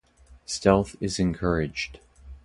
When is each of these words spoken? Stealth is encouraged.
Stealth 0.47 0.95
is 0.99 1.19
encouraged. 1.19 1.99